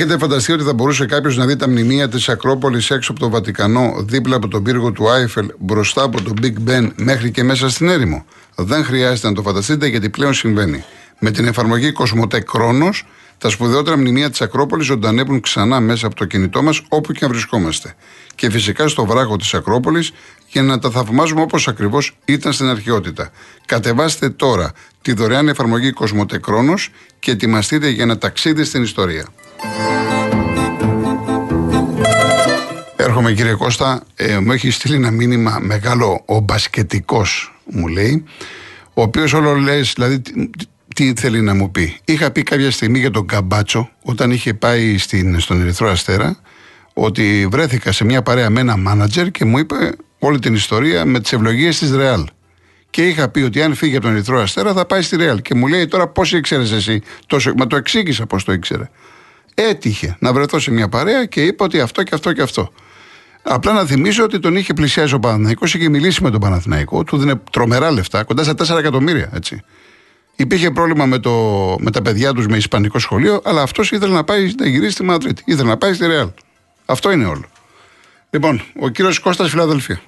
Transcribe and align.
Έχετε 0.00 0.18
φανταστεί 0.18 0.52
ότι 0.52 0.64
θα 0.64 0.72
μπορούσε 0.72 1.06
κάποιος 1.06 1.36
να 1.36 1.46
δει 1.46 1.56
τα 1.56 1.68
μνημεία 1.68 2.08
της 2.08 2.28
Ακρόπολης 2.28 2.90
έξω 2.90 3.12
από 3.12 3.20
το 3.20 3.28
Βατικανό, 3.30 3.94
δίπλα 3.98 4.36
από 4.36 4.48
τον 4.48 4.62
πύργο 4.62 4.92
του 4.92 5.10
Άιφελ, 5.10 5.50
μπροστά 5.58 6.02
από 6.02 6.22
το 6.22 6.32
Big 6.42 6.68
Ben 6.68 6.90
μέχρι 6.96 7.30
και 7.30 7.42
μέσα 7.42 7.70
στην 7.70 7.88
έρημο; 7.88 8.24
Δεν 8.54 8.84
χρειάζεται 8.84 9.28
να 9.28 9.34
το 9.34 9.42
φανταστείτε 9.42 9.86
γιατί 9.86 10.08
πλέον 10.10 10.34
συμβαίνει. 10.34 10.84
Με 11.18 11.30
την 11.30 11.46
εφαρμογή 11.46 11.92
Κοσμοτέ 11.92 12.40
Κρόνος, 12.40 13.06
τα 13.38 13.48
σπουδαιότερα 13.48 13.96
μνημεία 13.96 14.30
της 14.30 14.40
Ακρόπολης 14.40 14.86
ζωντανεύουν 14.86 15.40
ξανά 15.40 15.80
μέσα 15.80 16.06
από 16.06 16.16
το 16.16 16.24
κινητό 16.24 16.62
μας 16.62 16.82
όπου 16.88 17.12
και 17.12 17.24
αν 17.24 17.30
βρισκόμαστε. 17.30 17.94
Και 18.34 18.50
φυσικά 18.50 18.88
στο 18.88 19.06
βράχο 19.06 19.36
της 19.36 19.54
Ακρόπολης 19.54 20.12
για 20.48 20.62
να 20.62 20.78
τα 20.78 20.90
θαυμάζουμε 20.90 21.40
όπως 21.40 21.68
ακριβώς 21.68 22.16
ήταν 22.24 22.52
στην 22.52 22.66
αρχαιότητα. 22.66 23.30
Κατεβάστε 23.66 24.30
τώρα 24.30 24.72
τη 25.02 25.12
δωρεάν 25.12 25.48
εφαρμογή 25.48 25.92
Κοσμοτέ 25.92 26.38
Κρόνο 26.38 26.74
και 27.18 27.30
ετοιμαστείτε 27.30 27.88
για 27.88 28.02
ένα 28.02 28.18
ταξίδι 28.18 28.64
στην 28.64 28.82
ιστορία. 28.82 29.26
Έρχομαι 32.96 33.32
κύριε 33.32 33.54
Κώστα, 33.54 34.02
ε, 34.14 34.38
μου 34.38 34.52
έχει 34.52 34.70
στείλει 34.70 34.94
ένα 34.94 35.10
μήνυμα 35.10 35.58
μεγάλο 35.60 36.22
ο 36.26 36.38
μπασκετικός, 36.40 37.60
μου 37.64 37.86
λέει, 37.86 38.24
ο 38.94 39.02
οποίος 39.02 39.32
όλο 39.32 39.54
λέει, 39.54 39.80
δηλαδή 39.80 40.22
τι 40.98 41.12
θέλει 41.16 41.40
να 41.40 41.54
μου 41.54 41.70
πει. 41.70 41.96
Είχα 42.04 42.30
πει 42.30 42.42
κάποια 42.42 42.70
στιγμή 42.70 42.98
για 42.98 43.10
τον 43.10 43.26
Καμπάτσο, 43.26 43.90
όταν 44.02 44.30
είχε 44.30 44.54
πάει 44.54 44.98
στην, 44.98 45.40
στον 45.40 45.60
Ερυθρό 45.60 45.88
Αστέρα, 45.88 46.38
ότι 46.94 47.48
βρέθηκα 47.50 47.92
σε 47.92 48.04
μια 48.04 48.22
παρέα 48.22 48.50
με 48.50 48.60
ένα 48.60 48.76
μάνατζερ 48.76 49.30
και 49.30 49.44
μου 49.44 49.58
είπε 49.58 49.76
όλη 50.18 50.38
την 50.38 50.54
ιστορία 50.54 51.04
με 51.04 51.20
τις 51.20 51.32
ευλογίες 51.32 51.78
της 51.78 51.90
Ρεάλ. 51.94 52.26
Και 52.90 53.06
είχα 53.06 53.28
πει 53.28 53.40
ότι 53.40 53.62
αν 53.62 53.74
φύγει 53.74 53.96
από 53.96 54.04
τον 54.04 54.14
Ερυθρό 54.14 54.40
Αστέρα 54.40 54.72
θα 54.72 54.86
πάει 54.86 55.02
στη 55.02 55.16
Ρεάλ. 55.16 55.42
Και 55.42 55.54
μου 55.54 55.66
λέει 55.66 55.86
τώρα 55.86 56.08
πώς 56.08 56.32
ήξερες 56.32 56.72
εσύ 56.72 57.02
τόσο. 57.26 57.52
Μα 57.56 57.66
το 57.66 57.76
εξήγησα 57.76 58.26
πώς 58.26 58.44
το 58.44 58.52
ήξερε. 58.52 58.90
Έτυχε 59.54 60.16
να 60.20 60.32
βρεθώ 60.32 60.58
σε 60.58 60.70
μια 60.70 60.88
παρέα 60.88 61.24
και 61.24 61.42
είπα 61.42 61.64
ότι 61.64 61.80
αυτό 61.80 62.02
και 62.02 62.14
αυτό 62.14 62.32
και 62.32 62.42
αυτό. 62.42 62.72
Απλά 63.42 63.72
να 63.72 63.84
θυμίσω 63.84 64.24
ότι 64.24 64.38
τον 64.38 64.56
είχε 64.56 64.74
πλησιάσει 64.74 65.14
ο 65.14 65.18
Παναθηναϊκός, 65.18 65.74
είχε 65.74 65.88
μιλήσει 65.88 66.22
με 66.22 66.30
τον 66.30 66.40
Παναθηναϊκό, 66.40 67.04
του 67.04 67.18
δίνει 67.18 67.34
τρομερά 67.50 67.90
λεφτά, 67.90 68.24
κοντά 68.24 68.42
στα 68.42 68.54
4 68.74 68.78
εκατομμύρια. 68.78 69.30
Έτσι. 69.34 69.62
Υπήρχε 70.40 70.70
πρόβλημα 70.70 71.06
με, 71.06 71.18
το, 71.18 71.30
με 71.78 71.90
τα 71.90 72.02
παιδιά 72.02 72.32
τους 72.32 72.46
με 72.46 72.56
Ισπανικό 72.56 72.98
σχολείο, 72.98 73.40
αλλά 73.44 73.62
αυτός 73.62 73.90
ήθελε 73.90 74.14
να 74.14 74.24
πάει 74.24 74.54
να 74.58 74.66
γυρίσει 74.66 74.90
στη 74.90 75.02
Μαδρίτη. 75.02 75.42
Ήθελε 75.46 75.68
να 75.68 75.76
πάει 75.76 75.92
στη 75.92 76.06
Ρεάλ. 76.06 76.30
Αυτό 76.86 77.10
είναι 77.10 77.26
όλο. 77.26 77.44
Λοιπόν, 78.30 78.62
ο 78.80 78.88
κύριος 78.88 79.18
Κώστας 79.18 79.50
Φιλαδελφία. 79.50 80.00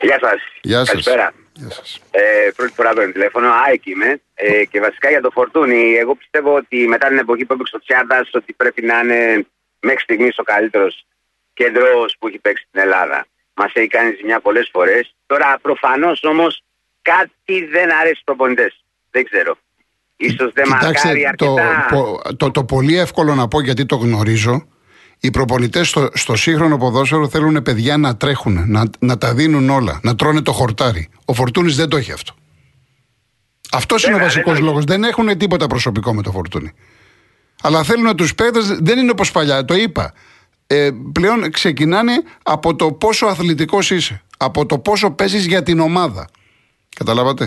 Γεια 0.00 0.18
σας. 0.20 0.40
Γεια 0.62 0.78
σας. 0.78 0.88
Καλησπέρα. 0.88 1.32
Γεια 1.52 1.70
σας. 1.70 2.00
Ε, 2.10 2.50
πρώτη 2.56 2.72
φορά 2.72 2.94
το 2.94 3.12
τηλέφωνο, 3.12 3.48
ΑΕΚ 3.66 3.86
είμαι. 3.86 4.20
Ε, 4.34 4.64
και 4.64 4.80
βασικά 4.80 5.10
για 5.10 5.20
το 5.20 5.30
φορτούνι, 5.30 5.94
εγώ 5.94 6.14
πιστεύω 6.14 6.54
ότι 6.54 6.88
μετά 6.88 7.08
την 7.08 7.18
εποχή 7.18 7.44
που 7.44 7.52
έπαιξε 7.52 7.76
ο 7.76 7.78
Τσιάντας, 7.78 8.30
ότι 8.32 8.52
πρέπει 8.52 8.82
να 8.82 8.98
είναι 8.98 9.46
μέχρι 9.80 10.00
στιγμής 10.00 10.38
ο 10.38 10.42
καλύτερος 10.42 11.06
κέντρο 11.54 11.86
που 12.18 12.28
έχει 12.28 12.38
παίξει 12.38 12.64
στην 12.68 12.80
Ελλάδα. 12.80 13.26
Μας 13.54 13.70
έχει 13.74 13.88
κάνει 13.88 14.14
ζημιά 14.18 14.40
πολλές 14.40 14.68
φορές. 14.72 15.14
Τώρα 15.26 15.58
προφανώς 15.62 16.22
όμως 16.22 16.63
κάτι 17.10 17.64
δεν 17.72 17.92
αρέσει 18.00 18.14
στου 18.14 18.24
προπονητέ. 18.24 18.72
Δεν 19.10 19.24
ξέρω. 19.24 19.56
Ίσως 20.16 20.52
δεν 20.52 20.68
μαρκάρει 20.68 21.26
αρκετά. 21.26 21.86
Το, 21.90 22.20
το, 22.36 22.50
το, 22.50 22.64
πολύ 22.64 22.98
εύκολο 22.98 23.34
να 23.34 23.48
πω 23.48 23.60
γιατί 23.60 23.86
το 23.86 23.96
γνωρίζω. 23.96 24.66
Οι 25.20 25.30
προπονητές 25.30 25.88
στο, 25.88 26.08
στο 26.14 26.36
σύγχρονο 26.36 26.76
ποδόσφαιρο 26.76 27.28
θέλουν 27.28 27.62
παιδιά 27.62 27.96
να 27.96 28.16
τρέχουν, 28.16 28.64
να, 28.66 28.84
να 28.98 29.18
τα 29.18 29.34
δίνουν 29.34 29.70
όλα, 29.70 30.00
να 30.02 30.14
τρώνε 30.14 30.42
το 30.42 30.52
χορτάρι. 30.52 31.08
Ο 31.24 31.34
Φορτούνης 31.34 31.76
δεν 31.76 31.88
το 31.88 31.96
έχει 31.96 32.12
αυτό. 32.12 32.34
Αυτός 33.72 34.04
είναι 34.04 34.14
ο 34.14 34.18
βασικός 34.18 34.58
λόγος. 34.58 34.84
Δεν 34.84 35.04
έχουν 35.04 35.38
τίποτα 35.38 35.66
προσωπικό 35.66 36.14
με 36.14 36.22
το 36.22 36.30
Φορτούνι. 36.30 36.72
Αλλά 37.62 37.82
θέλουν 37.82 38.16
τους 38.16 38.34
παίδες, 38.34 38.66
δεν 38.66 38.98
είναι 38.98 39.10
όπως 39.10 39.30
παλιά, 39.30 39.64
το 39.64 39.74
είπα 39.74 40.12
ε, 40.66 40.90
πλέον 41.12 41.50
ξεκινάνε 41.50 42.12
από 42.42 42.76
το 42.76 42.92
πόσο 42.92 43.26
αθλητικός 43.26 43.90
είσαι. 43.90 44.22
Από 44.36 44.66
το 44.66 44.78
πόσο 44.78 45.10
παίζεις 45.10 45.46
για 45.46 45.62
την 45.62 45.80
ομάδα. 45.80 46.28
Καταλάβατε; 47.00 47.44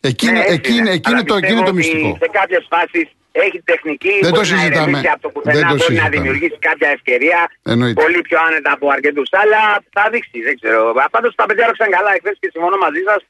Εκείνη, 0.00 0.32
Ναι, 0.32 0.38
έτσι 0.38 0.52
εκείνη, 0.54 0.76
είναι. 0.78 0.90
εκείνη 0.98 1.14
Αλλά 1.14 1.24
το, 1.30 1.34
εκείνη 1.40 1.52
πιστεύω 1.52 1.70
το 1.70 1.70
ότι 1.76 1.78
μυστικό. 1.80 2.10
Σε 2.24 2.28
κάποιες 2.38 2.62
φάσεις 2.72 3.06
έχει 3.44 3.58
τεχνική. 3.70 4.14
Δεν 4.26 4.30
το 4.32 4.36
μπορεί 4.36 4.48
να 4.50 4.56
συζητάμε. 4.58 4.88
ηρεμήσει 4.90 5.08
Από 5.16 5.22
το 5.24 5.28
Δεν 5.34 5.42
πουθενά 5.42 5.60
το 5.60 5.76
μπορεί 5.76 5.80
να 5.80 5.86
συζητάμε. 5.86 6.14
δημιουργήσει 6.16 6.58
κάποια 6.68 6.88
ευκαιρία. 6.96 7.38
Εννοείται. 7.72 7.98
Πολύ 8.02 8.20
πιο 8.28 8.38
άνετα 8.46 8.70
από 8.76 8.84
αρκετούς. 8.96 9.28
Αλλά 9.42 9.60
θα 9.96 10.04
δείξει. 10.12 10.36
Δεν 10.48 10.54
ξέρω. 10.60 10.80
Πάντως 11.14 11.30
τα 11.40 11.44
παιδιά 11.48 11.64
έρωξαν 11.66 11.88
καλά 11.96 12.10
εχθές 12.16 12.36
και 12.40 12.48
συμφωνώ 12.54 12.76
μαζί 12.86 13.02
σας. 13.08 13.20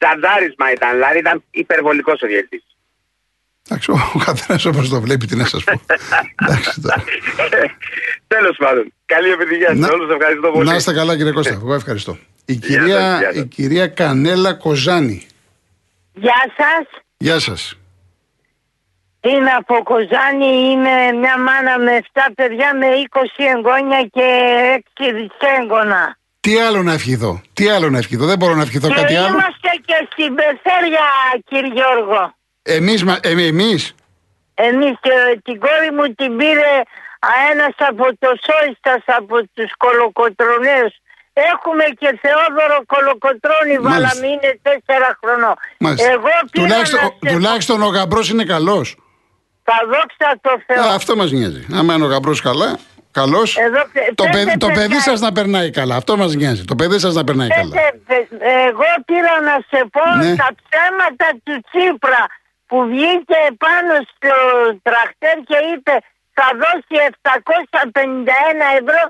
Τσαντάρισμα 0.00 0.66
ήταν. 0.76 0.90
Δηλαδή 0.98 1.18
ήταν 1.24 1.36
υπερβολικός 1.62 2.18
ο 2.24 2.26
διαιτητής. 2.32 2.64
Εντάξει, 3.68 3.88
ο 3.90 4.18
καθένας 4.28 4.62
όπως 4.70 4.84
το 4.94 4.98
βλέπει, 5.06 5.24
τι 5.30 5.36
να 5.42 5.46
σας 5.52 5.62
πω. 5.64 5.74
Εντάξει, 6.42 6.70
τώρα. 6.84 6.98
Τέλος 8.34 8.56
πάντων. 8.62 8.84
Καλή 9.14 9.28
επιτυχία 9.36 9.68
σε 9.68 9.74
Να- 9.82 9.92
όλους. 9.94 10.08
Ευχαριστώ 10.16 10.48
πολύ. 10.54 10.68
Να 10.68 10.74
είστε 10.78 10.92
καλά, 11.00 11.12
κύριε 11.16 11.32
Κώστα. 11.38 11.52
Εγώ 11.62 11.74
ευχαριστώ. 11.74 12.12
Η 12.48 12.52
Γεια 12.52 12.78
κυρία, 12.78 12.98
σας, 13.00 13.18
γεια 13.18 13.32
σας. 13.32 13.36
η 13.42 13.46
κυρία 13.46 13.86
Κανέλα 13.86 14.54
Κοζάνη. 14.54 15.26
Γεια 16.12 16.42
σας. 16.56 17.02
Γεια 17.16 17.38
σας. 17.38 17.78
Είναι 19.20 19.50
από 19.50 19.82
Κοζάνη, 19.82 20.70
είμαι 20.70 21.12
μια 21.20 21.38
μάνα 21.38 21.78
με 21.78 21.92
7 21.96 22.20
παιδιά 22.34 22.74
με 22.76 22.86
20 22.86 23.44
εγγόνια 23.56 24.02
και 24.12 24.26
6 24.76 25.04
δυσέγγωνα. 25.12 26.16
Τι 26.40 26.58
άλλο 26.58 26.82
να 26.82 26.92
ευχηθώ. 26.92 27.40
Τι 27.52 27.68
άλλο 27.68 27.90
να 27.90 27.98
ευχηθώ. 27.98 28.26
Δεν 28.26 28.38
μπορώ 28.38 28.54
να 28.54 28.62
ευχηθώ 28.62 28.88
Και 28.88 28.94
κάτι 28.94 29.16
άλλο. 29.16 29.28
είμαστε 29.28 29.70
και 29.86 30.08
στην 30.12 30.34
Πεθέρια, 30.34 31.06
κύριε 31.48 31.72
Γιώργο. 31.72 32.34
Εμείς, 32.62 33.04
μα- 33.04 33.18
ε, 33.22 33.30
εμείς; 33.46 33.94
Εμείς 34.54 34.94
και 35.00 35.40
την 35.44 35.58
κόρη 35.60 35.90
μου 35.96 36.14
την 36.14 36.36
πήρε 36.36 36.72
ένας 37.50 37.74
από 37.76 38.04
το 38.18 38.28
Σόιστας 38.46 39.02
από 39.06 39.36
τους 39.54 39.70
κολοκοτρονέους. 39.76 40.94
Έχουμε 41.52 41.84
και 42.00 42.18
Θεόδωρο 42.22 42.78
Κολοκοτρώνη, 42.92 43.74
Μάλιστα. 43.78 43.90
βάλαμε 43.90 44.26
είναι 44.32 44.50
τέσσερα 44.66 45.18
χρονών. 45.20 45.54
Μάλιστα. 45.78 46.10
Εγώ 46.10 46.32
πήρα 46.50 46.64
τουλάχιστον, 46.66 47.00
να 47.00 47.06
σε... 47.28 47.34
τουλάχιστον 47.34 47.82
ο 47.82 47.86
γαμπρός 47.96 48.26
είναι 48.30 48.44
καλός. 48.44 48.86
Θα 49.68 49.78
δόξα 49.92 50.28
το 50.40 50.52
Θεό. 50.66 50.82
Α, 50.82 50.94
αυτό 50.94 51.16
μας 51.16 51.30
νοιάζει. 51.30 51.66
Άμα 51.78 51.94
είναι 51.94 52.04
ο 52.04 52.08
γαμπρός 52.08 52.40
καλά, 52.48 52.78
καλός, 53.10 53.56
Εδώ 53.56 53.82
πε- 53.92 54.14
το, 54.14 54.24
πέντε 54.24 54.44
παιδί, 54.44 54.56
το 54.58 54.66
παιδιά 54.66 54.82
παιδί 54.82 55.00
σας 55.00 55.20
να 55.20 55.32
περνάει 55.32 55.70
καλά. 55.70 55.94
Αυτό 55.96 56.16
μας 56.16 56.34
νοιάζει. 56.34 56.64
Το 56.64 56.74
παιδί 56.74 56.98
σας 56.98 57.14
να 57.14 57.24
περνάει 57.24 57.48
καλά. 57.48 57.74
Πέτε, 57.74 57.94
πε- 58.06 58.42
εγώ 58.68 58.88
πήρα 59.08 59.34
να 59.48 59.56
σε 59.70 59.80
πω 59.94 60.02
Ναι. 60.16 60.34
τα 60.42 60.48
ψέματα 60.60 61.28
του 61.44 61.54
Τσίπρα 61.68 62.22
που 62.68 62.78
βγήκε 62.90 63.40
πάνω 63.64 63.92
στο 64.10 64.32
τραχτέρ 64.86 65.36
και 65.48 65.58
είπε 65.72 65.94
θα 66.38 66.46
δώσει 66.62 66.94
751 67.22 68.78
ευρώ 68.80 69.02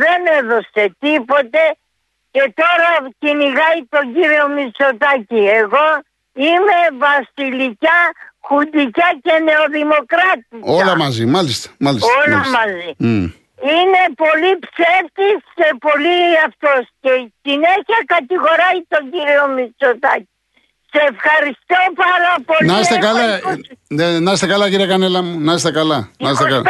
δεν 0.00 0.20
έδωσε 0.38 0.82
τίποτε 1.04 1.62
και 2.34 2.44
τώρα 2.60 2.90
κυνηγάει 3.18 3.80
τον 3.94 4.04
κύριο 4.14 4.48
Μητσοτάκη. 4.56 5.42
Εγώ 5.62 5.86
είμαι 6.46 6.78
βασιλικιά, 7.06 8.00
χουντικιά 8.46 9.10
και 9.24 9.34
νεοδημοκράτη. 9.48 10.56
Όλα 10.78 10.94
μαζί, 10.96 11.24
μάλιστα. 11.36 11.68
μάλιστα 11.78 12.08
Όλα 12.20 12.36
μάλιστα. 12.36 12.58
μαζί. 12.58 12.90
Μμ. 12.98 13.26
Είναι 13.76 14.02
πολύ 14.24 14.52
ψεύτης 14.66 15.40
και 15.58 15.68
πολύ 15.86 16.18
αυτός 16.46 16.82
και 17.02 17.12
συνέχεια 17.46 17.98
κατηγοράει 18.14 18.78
τον 18.92 19.02
κύριο 19.12 19.44
Μητσοτάκη. 19.54 20.28
Σε 20.92 21.00
ευχαριστώ 21.12 21.80
πάρα 22.04 22.32
πολύ. 22.48 22.70
Να 22.70 22.78
είστε 22.80 22.94
Έχω 22.94 23.06
καλά, 23.06 23.38
20 23.38 23.56
ναι, 23.88 24.18
να 24.20 24.32
είστε 24.32 24.46
καλά 24.46 24.70
κύριε 24.70 24.86
Κανέλα 24.86 25.22
μου. 25.22 25.40
Να 25.40 25.52
είστε 25.52 25.70
καλά. 25.70 26.10
Να 26.18 26.30
είστε 26.30 26.44
25 26.44 26.48
καλά, 26.48 26.62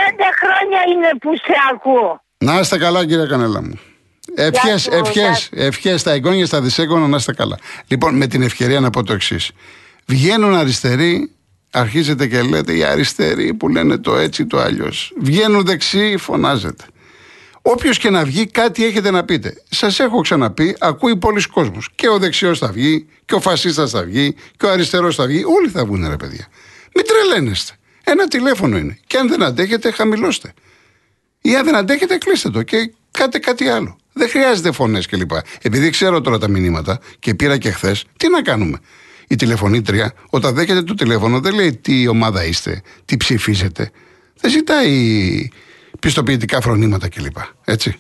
χρόνια 0.42 0.80
είναι 0.92 1.10
που 1.20 1.36
σε 1.36 1.54
ακούω. 1.72 2.21
Να 2.42 2.58
είστε 2.58 2.78
καλά 2.78 3.06
κύριε 3.06 3.26
Κανέλα 3.26 3.62
μου. 3.62 3.78
Ευχές, 4.34 4.82
σου, 4.82 4.90
ευχές, 4.92 5.48
ευχές 5.52 6.00
στα 6.00 6.12
εγγόνια, 6.12 6.46
στα 6.46 6.60
δυσέγγωνα 6.60 7.06
να 7.06 7.16
είστε 7.16 7.32
καλά. 7.32 7.58
Λοιπόν, 7.86 8.16
με 8.16 8.26
την 8.26 8.42
ευκαιρία 8.42 8.80
να 8.80 8.90
πω 8.90 9.02
το 9.02 9.12
εξής. 9.12 9.50
Βγαίνουν 10.06 10.54
αριστεροί, 10.54 11.30
αρχίζετε 11.70 12.26
και 12.26 12.42
λέτε 12.42 12.76
οι 12.76 12.84
αριστεροί 12.84 13.54
που 13.54 13.68
λένε 13.68 13.98
το 13.98 14.16
έτσι 14.16 14.46
το 14.46 14.58
αλλιώς. 14.58 15.12
Βγαίνουν 15.20 15.64
δεξιοί, 15.64 16.16
φωνάζετε. 16.16 16.84
Όποιος 17.62 17.98
και 17.98 18.10
να 18.10 18.24
βγει, 18.24 18.46
κάτι 18.46 18.84
έχετε 18.84 19.10
να 19.10 19.24
πείτε. 19.24 19.62
Σας 19.68 20.00
έχω 20.00 20.20
ξαναπεί, 20.20 20.76
ακούει 20.78 21.16
πολλοί 21.16 21.42
κόσμος. 21.48 21.88
Και 21.94 22.08
ο 22.08 22.18
δεξιός 22.18 22.58
θα 22.58 22.72
βγει, 22.72 23.06
και 23.24 23.34
ο 23.34 23.40
φασίστας 23.40 23.90
θα 23.90 24.02
βγει, 24.02 24.34
και 24.56 24.66
ο 24.66 24.70
αριστερός 24.70 25.14
θα 25.14 25.26
βγει. 25.26 25.44
Όλοι 25.44 25.68
θα 25.68 25.84
βγουν, 25.84 26.08
ρε 26.08 26.16
παιδιά. 26.16 26.46
Μην 26.94 27.04
τρελαίνεστε. 27.06 27.72
Ένα 28.04 28.28
τηλέφωνο 28.28 28.76
είναι. 28.76 28.98
Και 29.06 29.16
αν 29.16 29.28
δεν 29.28 29.42
αντέχετε, 29.42 29.90
χαμηλώστε. 29.90 30.52
Ή 31.42 31.56
αν 31.56 31.64
δεν 31.64 31.76
αντέχετε, 31.76 32.16
κλείστε 32.18 32.50
το 32.50 32.62
και 32.62 32.92
κάτε 33.10 33.38
κάτι 33.38 33.68
άλλο. 33.68 33.96
Δεν 34.12 34.28
χρειάζεται 34.28 34.72
φωνές 34.72 35.06
κλπ. 35.06 35.30
Επειδή 35.62 35.90
ξέρω 35.90 36.20
τώρα 36.20 36.38
τα 36.38 36.48
μηνύματα 36.48 37.00
και 37.18 37.34
πήρα 37.34 37.58
και 37.58 37.70
χθες, 37.70 38.04
τι 38.16 38.28
να 38.28 38.42
κάνουμε. 38.42 38.78
Η 39.28 39.36
τηλεφωνήτρια, 39.36 40.12
όταν 40.30 40.54
δέχεται 40.54 40.82
το 40.82 40.94
τηλέφωνο, 40.94 41.40
δεν 41.40 41.54
λέει 41.54 41.76
τι 41.76 42.08
ομάδα 42.08 42.44
είστε, 42.44 42.82
τι 43.04 43.16
ψηφίζετε. 43.16 43.90
Δεν 44.40 44.50
ζητάει 44.50 45.48
πιστοποιητικά 46.00 46.60
φρονήματα 46.60 47.08
κλπ. 47.08 47.36
Έτσι. 47.64 47.98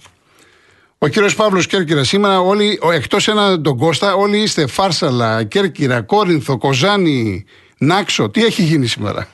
Ο 0.98 1.08
κύριος 1.08 1.34
Παύλος 1.34 1.66
Κέρκυρα 1.66 2.04
σήμερα, 2.04 2.40
όλοι, 2.40 2.78
εκτός 2.92 3.28
ένα 3.28 3.60
τον 3.60 3.78
Κώστα, 3.78 4.14
όλοι 4.14 4.38
είστε 4.38 4.66
Φάρσαλα, 4.66 5.44
Κέρκυρα, 5.44 6.00
Κόρινθο, 6.00 6.58
Κοζάνη, 6.58 7.44
Νάξο. 7.78 8.30
Τι 8.30 8.44
έχει 8.44 8.62
γίνει 8.62 8.86
σήμερα; 8.86 9.28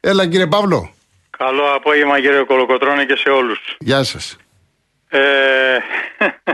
Έλα 0.00 0.26
κύριε 0.26 0.46
Παύλο. 0.46 0.94
Καλό 1.44 1.74
απόγευμα 1.74 2.20
κύριε 2.20 2.42
Κολοκοτρώνη 2.42 3.06
και 3.06 3.16
σε 3.16 3.28
όλους. 3.28 3.76
Γεια 3.78 4.02
σας. 4.02 4.36
Ε, 5.08 5.20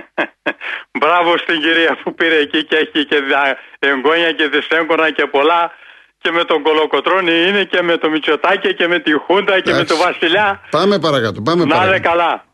μπράβο 0.99 1.37
στην 1.39 1.61
κυρία 1.61 1.99
που 2.03 2.15
πήρε 2.15 2.37
εκεί 2.37 2.65
και 2.65 2.77
έχει 2.77 3.05
και 3.05 3.23
εγγόνια 3.79 4.33
και 4.33 4.49
δυσέγγωνα 4.49 5.11
και 5.11 5.27
πολλά 5.27 5.73
και 6.19 6.31
με 6.31 6.45
τον 6.45 6.63
Κολοκοτρώνη 6.63 7.33
είναι 7.49 7.65
και 7.65 7.83
με 7.83 7.97
το 7.97 8.11
Μητσοτάκη 8.11 8.75
και 8.75 8.87
με 8.89 8.99
τη 8.99 9.13
Χούντα 9.13 9.61
και 9.61 9.73
με 9.73 9.85
τον 9.85 9.99
Βασιλιά. 9.99 10.61
Πάμε 10.71 10.99
παρακάτω. 10.99 11.41
Πάμε 11.43 11.65
να 11.65 11.87
είναι 11.87 12.01
καλά. 12.01 12.45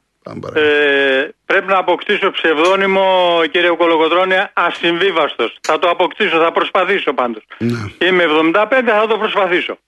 Ε, 0.54 1.28
πρέπει 1.46 1.66
να 1.66 1.78
αποκτήσω 1.78 2.30
ψευδόνυμο 2.30 3.40
κύριε 3.50 3.70
Κολοκοτρώνη 3.70 4.34
ασυμβίβαστος. 4.52 5.58
Θα 5.60 5.78
το 5.78 5.88
αποκτήσω, 5.88 6.38
θα 6.38 6.52
προσπαθήσω 6.52 7.12
πάντως. 7.12 7.42
Ναι. 7.58 8.06
Είμαι 8.06 8.24
75, 8.52 8.66
θα 8.86 9.06
το 9.08 9.18
προσπαθήσω. 9.18 9.78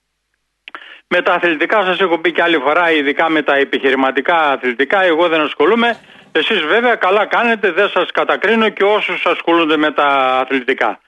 Με 1.15 1.21
τα 1.21 1.33
αθλητικά 1.33 1.83
σας 1.83 1.99
έχω 1.99 2.17
πει 2.17 2.31
και 2.31 2.41
άλλη 2.41 2.57
φορά, 2.57 2.91
ειδικά 2.91 3.29
με 3.29 3.41
τα 3.41 3.55
επιχειρηματικά 3.55 4.51
αθλητικά, 4.51 5.03
εγώ 5.03 5.27
δεν 5.27 5.41
ασχολούμαι. 5.41 5.97
Εσείς 6.31 6.61
βέβαια 6.61 6.95
καλά 6.95 7.25
κάνετε, 7.25 7.71
δεν 7.71 7.89
σας 7.89 8.11
κατακρίνω 8.11 8.69
και 8.69 8.83
όσους 8.83 9.25
ασχολούνται 9.25 9.77
με 9.77 9.91
τα 9.91 10.07
αθλητικά. 10.41 10.99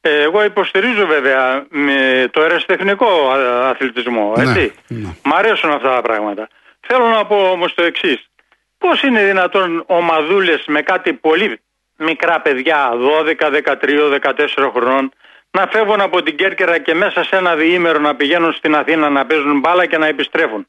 Ε, 0.00 0.22
εγώ 0.22 0.44
υποστηρίζω 0.44 1.06
βέβαια 1.06 1.66
με 1.68 2.28
το 2.30 2.42
ερασιτεχνικό 2.42 3.30
αθλητισμό, 3.62 4.32
ναι, 4.36 4.42
έτσι. 4.42 4.74
Ναι, 4.88 5.08
Μ' 5.24 5.34
αρέσουν 5.34 5.70
αυτά 5.70 5.94
τα 5.94 6.02
πράγματα. 6.02 6.48
Θέλω 6.80 7.06
να 7.06 7.24
πω 7.26 7.36
όμως 7.36 7.74
το 7.74 7.82
εξής. 7.82 8.30
Πώς 8.78 9.02
είναι 9.02 9.24
δυνατόν 9.24 9.84
ομαδούλες 9.86 10.64
με 10.66 10.82
κάτι 10.82 11.12
πολύ 11.12 11.60
μικρά 11.96 12.40
παιδιά, 12.40 12.90
12, 12.90 13.50
13, 13.50 14.08
14 14.08 14.70
χρονών, 14.74 15.12
να 15.50 15.66
φεύγουν 15.66 16.00
από 16.00 16.22
την 16.22 16.36
Κέρκυρα 16.36 16.78
και 16.78 16.94
μέσα 16.94 17.24
σε 17.24 17.36
ένα 17.36 17.54
διήμερο 17.56 17.98
να 17.98 18.16
πηγαίνουν 18.16 18.52
στην 18.52 18.74
Αθήνα 18.74 19.08
να 19.08 19.26
παίζουν 19.26 19.58
μπάλα 19.58 19.86
και 19.86 19.98
να 19.98 20.06
επιστρέφουν. 20.06 20.66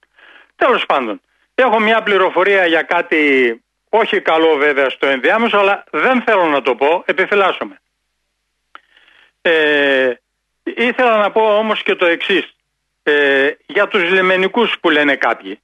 Τέλος 0.56 0.86
πάντων, 0.86 1.22
έχω 1.56 1.80
μια 1.80 2.01
πληροφορία 2.01 2.66
για 2.66 2.81
κάτι 2.81 3.62
όχι 3.89 4.22
καλό 4.22 4.56
βέβαια 4.56 4.89
στο 4.89 5.07
ενδιάμεσο, 5.07 5.57
αλλά 5.57 5.83
δεν 5.92 6.22
θέλω 6.22 6.45
να 6.45 6.62
το 6.62 6.75
πω, 6.75 7.04
επιφυλάσσομαι. 7.06 7.81
Ε, 9.42 10.13
ήθελα 10.63 11.18
να 11.18 11.31
πω 11.31 11.57
όμως 11.57 11.84
και 11.84 11.95
το 11.95 12.06
εξής, 12.06 12.56
ε, 13.04 13.50
για 13.66 13.88
τους 13.88 14.12
λιμενικούς 14.12 14.75
που 14.81 14.89
λένε 14.89 15.16
κάποιοι. 15.16 15.60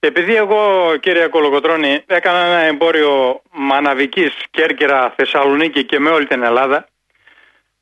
Επειδή 0.00 0.34
εγώ 0.34 0.92
κύριε 1.00 1.26
Κολοκοτρώνη 1.26 2.02
έκανα 2.06 2.38
ένα 2.38 2.58
εμπόριο 2.58 3.42
μαναβικής 3.50 4.34
Κέρκυρα 4.50 5.12
Θεσσαλονίκη 5.16 5.84
και 5.84 5.98
με 5.98 6.10
όλη 6.10 6.26
την 6.26 6.42
Ελλάδα 6.42 6.88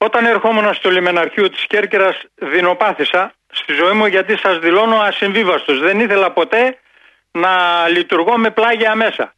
όταν 0.05 0.27
ερχόμουν 0.27 0.75
στο 0.75 0.91
λιμεναρχείο 0.91 1.51
της 1.51 1.67
Κέρκυρας 1.67 2.23
δεινοπάθησα 2.35 3.33
στη 3.53 3.73
ζωή 3.73 3.93
μου 3.93 4.07
γιατί 4.07 4.37
σας 4.37 4.59
δηλώνω 4.59 4.97
ασυμβίβαστος. 4.97 5.81
Δεν 5.81 6.01
ήθελα 6.01 6.33
ποτέ 6.33 6.79
να 7.31 7.53
λειτουργώ 7.89 8.37
με 8.39 8.51
πλάγια 8.51 8.95
μέσα. 8.95 9.35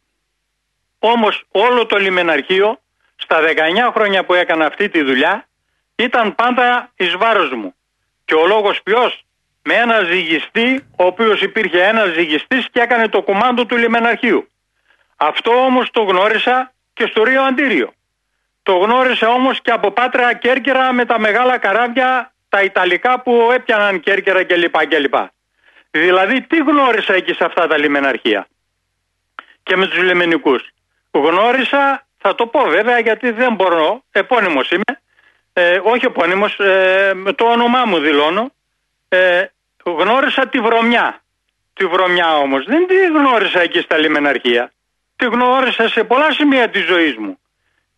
Όμως 0.99 1.43
όλο 1.51 1.85
το 1.85 1.97
λιμεναρχείο 1.97 2.79
στα 3.15 3.39
19 3.41 3.91
χρόνια 3.93 4.25
που 4.25 4.33
έκανα 4.33 4.65
αυτή 4.65 4.89
τη 4.89 5.01
δουλειά 5.01 5.47
ήταν 5.95 6.35
πάντα 6.35 6.91
εις 6.95 7.15
βάρος 7.17 7.51
μου. 7.51 7.75
Και 8.25 8.35
ο 8.35 8.47
λόγος 8.47 8.81
ποιος; 8.83 9.25
Με 9.61 9.73
ένα 9.73 10.03
ζυγιστή 10.03 10.87
ο 10.97 11.05
οποίος 11.05 11.41
υπήρχε 11.41 11.83
ένας 11.83 12.13
ζυγιστής 12.13 12.67
και 12.71 12.79
έκανε 12.79 13.07
το 13.07 13.21
κουμάντο 13.21 13.65
του 13.65 13.77
λιμεναρχείου. 13.77 14.47
Αυτό 15.15 15.51
όμως 15.51 15.91
το 15.91 16.01
γνώρισα 16.01 16.73
και 16.93 17.05
στο 17.05 17.23
Ρίο 17.23 17.41
Αντίριο. 17.41 17.93
Το 18.65 18.77
γνώρισε 18.77 19.25
όμως 19.25 19.61
και 19.61 19.71
από 19.71 19.91
Πάτρα 19.91 20.33
Κέρκυρα 20.33 20.93
με 20.93 21.05
τα 21.05 21.19
μεγάλα 21.19 21.57
καράβια 21.57 22.33
τα 22.49 22.61
Ιταλικά 22.61 23.19
που 23.19 23.49
έπιαναν 23.53 23.99
Κέρκυρα 23.99 24.43
κλπ. 24.43 24.77
κλπ. 24.87 25.15
Δηλαδή 25.91 26.41
τι 26.41 26.57
γνώρισα 26.57 27.13
εκεί 27.13 27.33
σε 27.33 27.45
αυτά 27.45 27.67
τα 27.67 27.77
λιμεναρχεία 27.77 28.47
και 29.63 29.75
με 29.75 29.87
τους 29.87 30.01
λιμενικούς. 30.01 30.69
Γνώρισα, 31.11 32.07
θα 32.17 32.35
το 32.35 32.47
πω 32.47 32.61
βέβαια 32.63 32.99
γιατί 32.99 33.31
δεν 33.31 33.53
μπορώ, 33.53 34.03
επώνυμος 34.11 34.71
είμαι, 34.71 35.01
ε, 35.53 35.79
όχι 35.83 36.05
επώνυμος, 36.05 36.59
ε, 36.59 37.13
το 37.35 37.45
όνομά 37.45 37.85
μου 37.85 37.99
δηλώνω, 37.99 38.51
ε, 39.09 39.45
γνώρισα 39.83 40.47
τη 40.47 40.59
βρωμιά. 40.59 41.21
Τη 41.73 41.85
βρωμιά 41.85 42.37
όμως 42.37 42.65
δεν 42.65 42.87
τη 42.87 43.05
γνώρισα 43.05 43.59
εκεί 43.59 43.79
στα 43.81 43.97
λιμεναρχεία. 43.97 44.71
Τη 45.15 45.25
γνώρισα 45.25 45.87
σε 45.87 46.03
πολλά 46.03 46.31
σημεία 46.31 46.69
της 46.69 46.85
ζωής 46.85 47.15
μου. 47.15 47.39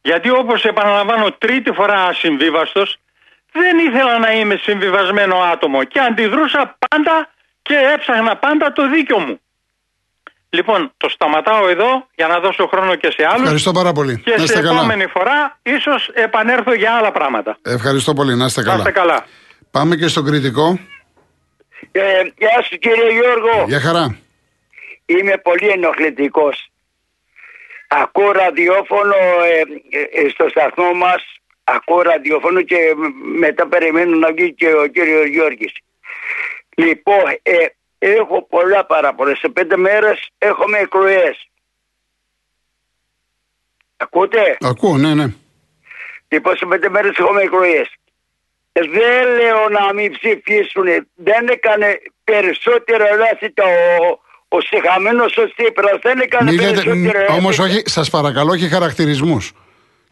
Γιατί 0.09 0.29
όπως 0.29 0.63
επαναλαμβάνω 0.63 1.31
τρίτη 1.31 1.71
φορά 1.71 2.03
ασυμβίβαστος, 2.03 2.97
δεν 3.51 3.77
ήθελα 3.87 4.19
να 4.19 4.31
είμαι 4.31 4.55
συμβιβασμένο 4.55 5.35
άτομο 5.53 5.83
και 5.83 5.99
αντιδρούσα 5.99 6.77
πάντα 6.87 7.29
και 7.61 7.75
έψαχνα 7.93 8.37
πάντα 8.37 8.71
το 8.71 8.89
δίκιο 8.89 9.19
μου. 9.19 9.39
Λοιπόν, 10.49 10.91
το 10.97 11.09
σταματάω 11.09 11.67
εδώ 11.67 12.07
για 12.15 12.27
να 12.27 12.39
δώσω 12.39 12.67
χρόνο 12.67 12.95
και 12.95 13.11
σε 13.17 13.25
άλλους. 13.25 13.41
Ευχαριστώ 13.41 13.71
πάρα 13.71 13.91
πολύ. 13.91 14.21
Και 14.25 14.37
σε 14.37 14.59
επόμενη 14.59 15.05
φορά 15.05 15.59
ίσως 15.61 16.09
επανέλθω 16.13 16.73
για 16.73 16.91
άλλα 16.93 17.11
πράγματα. 17.11 17.57
Ευχαριστώ 17.61 18.13
πολύ. 18.13 18.35
Να 18.35 18.45
είστε 18.45 18.61
καλά. 18.61 18.73
Να 18.73 18.79
είστε 18.79 18.91
καλά. 18.91 19.25
Πάμε 19.71 19.95
και 19.95 20.07
στον 20.07 20.25
κριτικό. 20.25 20.79
Ε, 21.91 22.01
γεια 22.37 22.61
σου 22.63 22.77
κύριε 22.77 23.11
Γιώργο. 23.11 23.65
Γεια 23.67 23.79
χαρά. 23.79 24.17
Είμαι 25.05 25.37
πολύ 25.37 25.67
ενοχλητικός 25.67 26.66
ακούω 27.87 28.31
ραδιόφωνο 28.31 29.15
ε, 29.43 29.61
ε, 29.99 30.21
ε, 30.21 30.29
στο 30.29 30.49
σταθμό 30.49 30.93
μας 30.93 31.23
ακούω 31.63 32.01
ραδιόφωνο 32.01 32.61
και 32.61 32.77
μετά 33.39 33.67
περιμένω 33.67 34.17
να 34.17 34.31
βγει 34.33 34.53
και 34.53 34.73
ο 34.73 34.87
κύριος 34.87 35.27
Γιώργης. 35.27 35.73
Λοιπόν, 36.75 37.23
έχω 37.99 38.47
πολλά 38.49 38.85
παράπονα. 38.85 39.35
Σε 39.35 39.49
πέντε 39.49 39.77
μέρες 39.77 40.29
έχουμε 40.37 40.77
εκλογές. 40.77 41.49
Ακούτε; 43.97 44.57
Ακούω, 44.59 44.97
ναι, 44.97 45.13
ναι. 45.13 45.33
Λοιπόν, 46.27 46.55
σε 46.57 46.65
πέντε 46.65 46.89
μέρες 46.89 47.17
έχουμε 47.17 47.41
εκλογές. 47.41 47.93
Δεν 48.71 49.27
λέω 49.35 49.69
να 49.69 49.93
μην 49.93 50.11
ψηφίσουν. 50.11 50.85
Δεν 51.15 51.47
έκανε 51.47 52.01
περισσότερο 52.23 53.05
λάθη 53.15 53.51
το, 53.51 53.63
ο 54.47 54.61
συγχαμένος 54.61 55.37
ο 55.37 55.45
Τσίπρας 55.55 55.99
δεν 56.01 56.19
έκανε 56.19 56.51
Μη 56.51 56.57
περισσότερο. 56.57 57.33
Όμως, 57.37 57.59
όχι, 57.59 57.81
σας 57.85 58.09
παρακαλώ, 58.09 58.51
όχι 58.51 58.67
χαρακτηρισμούς. 58.67 59.51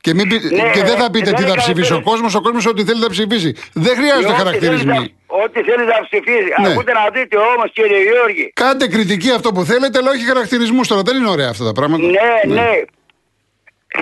Και, 0.02 0.14
μην, 0.14 0.28
ναι, 0.28 0.72
και 0.74 0.84
δεν 0.84 0.98
θα 0.98 1.12
πείτε 1.12 1.32
τι 1.32 1.44
θα 1.44 1.56
ψηφίσει 1.56 1.94
ο 1.94 2.02
κόσμος, 2.02 2.36
ο 2.36 2.42
κόσμος 2.42 2.66
ό,τι 2.66 2.84
θέλει 2.84 3.00
να 3.00 3.10
ψηφίσει. 3.10 3.56
Δεν 3.74 3.96
χρειάζονται 3.96 4.34
χαρακτηρισμοί. 4.34 5.16
Ό,τι 5.28 5.64
θέλεις 5.64 5.88
να 5.94 6.00
ψηφίσει. 6.08 6.50
Ναι. 6.62 6.68
Ακούτε 6.68 6.94
να 6.94 7.10
δείτε 7.14 7.38
όμως, 7.38 7.72
κύριε 7.74 8.02
Γιώργη. 8.02 8.52
Κάντε 8.54 8.88
κριτική 8.88 9.32
αυτό 9.32 9.52
που 9.52 9.64
θέλετε, 9.64 9.98
αλλά 9.98 10.10
όχι 10.10 10.26
χαρακτηρισμούς 10.26 10.88
τώρα. 10.88 11.02
Δεν 11.02 11.16
είναι 11.18 11.30
ωραία 11.30 11.50
αυτά 11.50 11.66
τα 11.66 11.72
πράγματα. 11.72 12.04
Ναι, 12.04 12.12
ναι. 12.46 12.62
ναι. 12.62 12.70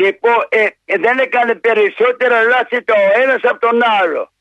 Λοιπόν, 0.04 0.40
ε, 0.50 0.64
ε, 0.86 0.98
δεν 1.06 1.18
έκανε 1.20 1.56
περισσότερα 1.56 2.42
λάθη 2.42 2.84
το 2.84 2.94
ένας 3.24 3.42
από 3.44 3.60
τον 3.60 3.80
άλλο 4.02 4.33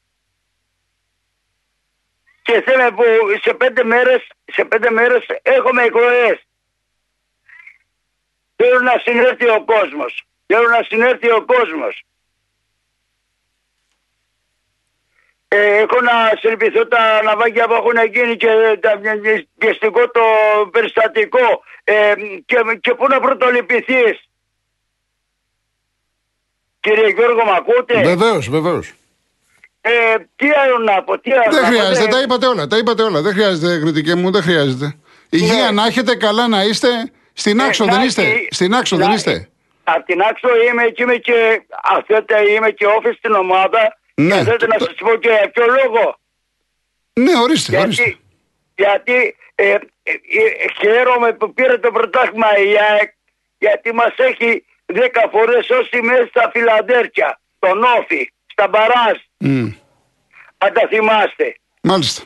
και 2.52 2.60
θέλω 2.60 2.92
που 2.94 3.04
σε 3.42 3.54
πέντε 3.54 3.84
μέρες, 3.84 4.26
σε 4.52 4.64
πέντε 4.64 4.90
μέρες 4.90 5.26
έχουμε 5.42 5.82
εκλογές. 5.82 6.46
Θέλω 8.56 8.80
να 8.80 8.98
συνέρθει 9.04 9.48
ο 9.48 9.64
κόσμος. 9.64 10.24
Θέλω 10.46 10.68
να 10.68 10.82
συνέρθει 10.88 11.30
ο 11.30 11.44
κόσμος. 11.44 12.04
Ε, 15.48 15.76
έχω 15.76 16.00
να 16.00 16.32
συλληπιθώ 16.40 16.86
τα 16.86 17.22
ναυάγια 17.22 17.66
που 17.66 17.72
έχουν 17.72 18.12
γίνει 18.12 18.36
και 18.36 18.78
τα 18.80 19.00
πιεστικό 19.58 20.10
το 20.10 20.22
περιστατικό 20.70 21.62
ε, 21.84 22.14
και, 22.44 22.56
και 22.80 22.94
πού 22.94 23.06
να 23.08 23.20
πρωτολυπηθείς. 23.20 24.28
Κύριε 26.80 27.08
Γιώργο, 27.08 27.44
μ' 27.44 27.54
ακούτε; 27.54 28.02
Βεβαίως, 28.02 28.48
βεβαίως. 28.48 28.92
Ε, 29.84 29.90
τι 30.36 30.46
άλλο 30.50 30.78
να 30.78 31.02
πω, 31.02 31.18
τι 31.18 31.32
άλλο 31.32 31.50
Δεν 31.50 31.62
να 31.62 31.68
χρειάζεται, 31.68 32.04
πω, 32.04 32.10
τα 32.10 32.20
είπατε 32.20 32.46
όλα. 32.46 32.66
Τα 32.66 32.76
είπατε 32.76 33.02
όλα. 33.02 33.20
Δεν 33.20 33.32
χρειάζεται 33.32 33.78
κριτική 33.78 34.14
μου, 34.14 34.30
δεν 34.30 34.42
χρειάζεται. 34.42 34.96
Υγεία 35.30 35.64
ναι. 35.64 35.70
να 35.70 35.86
έχετε, 35.86 36.16
καλά 36.16 36.48
να 36.48 36.62
είστε. 36.62 36.88
Στην 37.32 37.60
ε, 37.60 37.64
άξο 37.64 37.84
δεν 37.84 38.02
είστε. 38.02 38.22
Στην 38.50 38.74
άξο 38.74 38.96
δεν 38.96 39.10
είστε. 39.10 39.48
Από 39.84 40.04
την 40.04 40.20
άξο 40.20 40.48
είμαι 40.70 40.82
και 40.82 41.02
είμαι 41.02 41.16
και 41.16 41.62
αθέτα 41.82 42.42
είμαι 42.42 42.70
και 42.70 42.86
όφη 42.86 43.12
στην 43.18 43.32
ομάδα. 43.32 43.98
Ναι. 44.14 44.36
Και 44.36 44.44
θέλετε 44.44 44.66
να 44.66 44.78
σας 44.78 44.94
πω 44.94 45.14
και 45.14 45.50
ποιο 45.52 45.64
λόγο; 45.66 46.18
Ναι, 47.12 47.38
ορίστε, 47.42 47.70
γιατί, 47.70 47.84
ορίστε. 47.84 48.16
Γιατί 48.74 49.36
ε, 49.54 49.70
ε, 49.70 49.78
χαίρομαι 50.80 51.32
που 51.32 51.52
πήρε 51.52 51.78
το 51.78 51.90
πρωτάθλημα 51.90 52.46
η 52.58 52.76
ΑΕΚ 52.90 53.10
γιατί 53.58 53.94
μας 53.94 54.14
έχει 54.16 54.64
δέκα 54.86 55.28
φορές 55.30 55.70
όσοι 55.70 56.00
μέσα 56.02 56.26
στα 56.26 56.50
φιλαντέρια, 56.52 57.40
τον 57.58 57.82
Όφη, 57.82 58.32
στα 58.46 58.68
Μπαράζ. 58.68 59.18
Μμ. 59.44 59.66
Αν 60.64 60.70
τα 60.72 60.82
θυμάστε. 60.90 61.46
Μάλιστα. 61.82 62.22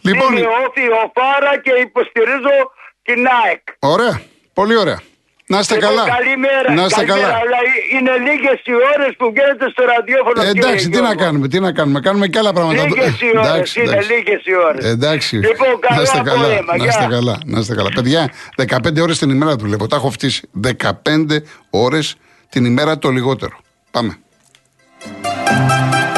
Λοιπόν, 0.00 0.36
Είμαι 0.36 0.46
Όφη, 0.66 0.84
ο 1.00 1.12
Φάρα 1.16 1.60
και 1.64 1.72
υποστηρίζω 1.86 2.54
την 3.02 3.20
ΑΕΚ. 3.44 3.62
ωραία. 3.78 4.20
Πολύ 4.52 4.76
ωραία. 4.76 5.00
Να 5.46 5.58
είστε 5.58 5.74
Λοιπόν, 5.74 5.88
καλά. 5.90 6.04
Καλημέρα. 6.08 6.72
Να 6.74 6.84
είστε 6.84 7.04
καλημέρα, 7.04 7.32
καλά. 7.32 7.40
Αλλά 7.42 7.56
είναι 7.94 8.12
λίγες 8.30 8.60
οι 8.64 8.72
ώρες 8.94 9.14
που 9.18 9.26
βγαίνετε 9.32 9.70
στο 9.70 9.84
ραδιόφωνο. 9.84 10.42
Ε, 10.42 10.46
κύριε 10.46 10.60
εντάξει, 10.62 10.84
τι 10.84 10.90
Γιώργο. 10.90 11.08
να 11.08 11.14
κάνουμε, 11.14 11.48
τι 11.48 11.60
να 11.60 11.72
κάνουμε. 11.72 12.00
Κάνουμε 12.00 12.26
και 12.28 12.38
άλλα 12.38 12.52
πράγματα. 12.52 12.82
Λίγες 12.82 13.20
οι 13.20 13.26
ώρες. 13.36 13.46
Εντάξει, 13.46 13.80
Είναι 13.80 13.90
εντάξει. 13.90 14.12
λίγες 14.12 14.40
οι 14.44 14.54
ώρες. 14.68 14.84
Εντάξει. 14.84 15.36
Λοιπόν, 15.36 15.68
να 15.68 15.88
καλό 15.88 16.02
είστε 16.02 16.20
καλά. 16.24 16.40
απόγευμα. 16.44 16.76
Να 16.76 16.84
είστε 16.84 17.00
Γεια. 17.06 17.08
καλά. 17.16 17.38
Να 17.44 17.58
είστε 17.58 17.74
καλά. 17.74 17.88
Παιδιά, 17.94 18.30
15 18.56 19.00
ώρες 19.02 19.18
την 19.18 19.30
ημέρα 19.30 19.56
δουλεύω. 19.56 19.86
Τα 19.86 19.96
έχω 19.96 20.10
φτύσει. 20.10 20.48
15 20.52 21.42
ώρες 21.70 22.16
την 22.48 22.64
ημέρα 22.64 22.98
το 22.98 23.08
λιγότερο. 23.10 23.56
Πάμε. 23.90 24.18
Thank 25.50 26.16
you. 26.16 26.17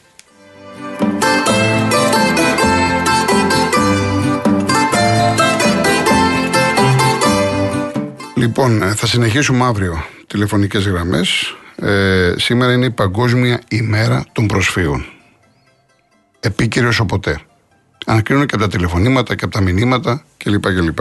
Λοιπόν, 8.41 8.81
ε, 8.81 8.95
θα 8.95 9.07
συνεχίσουμε 9.07 9.63
αύριο 9.65 10.05
τηλεφωνικές 10.27 10.87
γραμμές. 10.87 11.55
Ε, 11.75 12.33
σήμερα 12.37 12.73
είναι 12.73 12.85
η 12.85 12.91
Παγκόσμια 12.91 13.61
ημέρα 13.67 14.25
των 14.31 14.47
προσφύγων. 14.47 15.05
Επίκαιρο 16.39 16.87
όσο 16.87 17.05
ποτέ. 17.05 17.39
Ανακρίνουν 18.05 18.45
και 18.45 18.55
από 18.55 18.63
τα 18.63 18.69
τηλεφωνήματα 18.69 19.35
και 19.35 19.43
από 19.45 19.53
τα 19.53 19.61
μηνύματα 19.61 20.23
κλπ. 20.37 20.63
κλπ. 20.63 20.99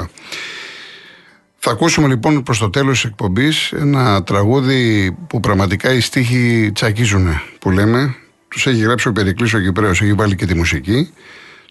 Θα 1.58 1.70
ακούσουμε 1.70 2.08
λοιπόν 2.08 2.42
προς 2.42 2.58
το 2.58 2.70
τέλος 2.70 3.00
της 3.00 3.10
εκπομπής 3.10 3.72
ένα 3.72 4.22
τραγούδι 4.22 5.16
που 5.26 5.40
πραγματικά 5.40 5.92
οι 5.92 6.00
στίχοι 6.00 6.70
τσακίζουν 6.74 7.40
που 7.58 7.70
λέμε. 7.70 8.14
Τους 8.48 8.66
έχει 8.66 8.80
γράψει 8.80 9.08
ο 9.08 9.12
Περικλής 9.12 9.54
ο 9.54 9.60
Κυπρέος, 9.60 10.00
έχει 10.00 10.12
βάλει 10.12 10.36
και 10.36 10.46
τη 10.46 10.54
μουσική. 10.54 11.12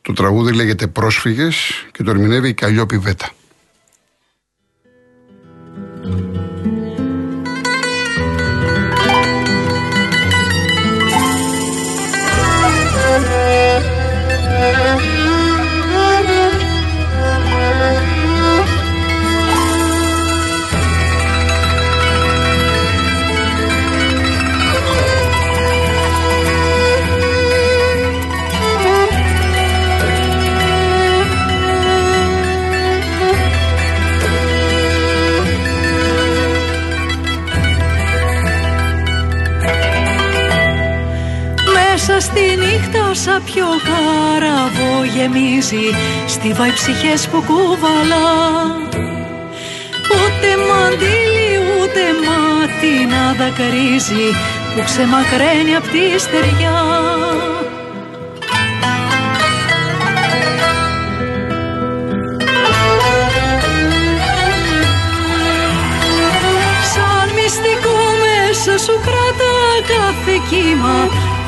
Το 0.02 0.14
τραγούδι 0.14 0.54
λέγεται 0.54 0.88
«Πρόσφυγες» 0.88 1.86
και 1.92 2.04
το 2.04 2.12
ερμηνεύει 2.12 2.50
η 2.50 2.54
Καλλιόπη 2.54 2.98
Βέτα. 2.98 3.30
Γεμίζει 45.20 45.86
Στίβα 46.28 46.68
οι 46.68 46.72
ψυχές 46.72 47.28
που 47.28 47.44
κουβαλά 47.48 48.30
Ούτε 50.14 50.50
μαντήλι 50.68 51.52
ούτε 51.76 52.04
μάτι 52.26 52.94
να 53.14 53.24
δακρύζει 53.40 54.28
Που 54.76 54.82
ξεμακραίνει 54.86 55.76
απ' 55.76 55.90
τη 55.94 56.20
στεριά. 56.20 56.80
Σαν 66.94 67.28
μυστικό 67.36 67.98
μέσα 68.24 68.78
σου 68.86 68.96
κρατά 69.06 69.58
κάθε 69.92 70.36
κύμα 70.50 70.98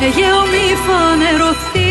Αιγαίο 0.02 0.42
μη 0.52 0.66
φανερωθεί 0.86 1.91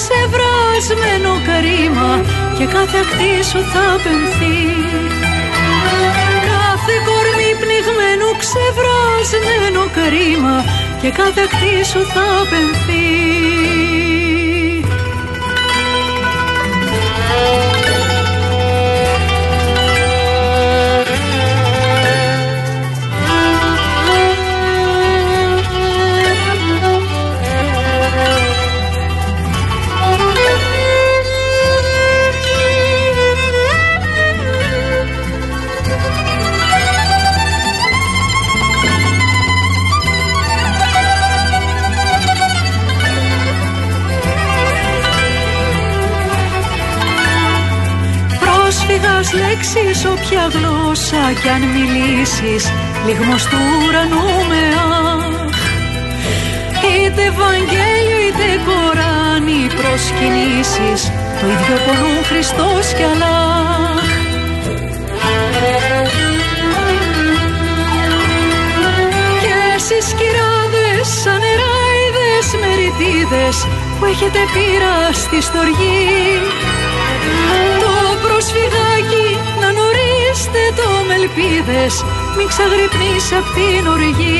ξεβρασμένο 0.00 1.32
κρίμα 1.48 2.10
Και 2.58 2.66
κάθε 2.74 2.98
ακτή 3.04 3.34
σου 3.50 3.60
θα 3.72 3.86
πενθεί. 4.04 4.58
Κάθε 6.50 6.94
κορμί 7.08 7.50
πνιγμένο 7.60 8.28
ξεβρασμένο 8.42 9.82
κρίμα 9.96 10.56
Και 11.00 11.10
κάθε 11.10 11.40
ακτή 11.46 11.74
σου 11.90 12.00
θα 12.14 12.26
πενθεί 12.50 13.79
κι 51.32 51.48
αν 51.48 51.62
μιλήσεις 51.76 52.72
Λιγμός 53.06 53.44
του 53.44 53.56
ουρανού 53.86 54.28
με 54.50 54.62
αχ. 54.90 55.58
Είτε 56.90 57.22
Ευαγγέλιο 57.32 58.18
είτε 58.26 58.48
Κοράνι 58.66 59.60
προσκυνήσεις 59.78 61.00
Το 61.40 61.46
ίδιο 61.54 61.76
πονούν 61.84 62.18
Χριστός 62.30 62.86
κι 62.96 63.04
Αλλάχ. 63.10 64.08
Και 69.42 69.54
εσείς 69.76 70.06
κυράδες 70.18 71.06
σαν 71.22 71.38
νεράιδες 71.44 72.46
μεριτίδες 72.60 73.56
Που 73.98 74.04
έχετε 74.12 74.40
πείρα 74.54 74.96
στη 75.22 75.38
στοργή. 75.48 76.08
Το 77.82 77.92
προσφυγάκι 78.24 79.28
να 79.60 79.68
νωρίστε 79.78 80.62
το 80.78 80.89
με 81.10 81.16
ελπίδες 81.22 81.92
Μην 82.36 82.46
ξαγρυπνείς 82.52 83.26
απ' 83.38 83.50
την 83.56 83.82
οργή. 83.94 84.38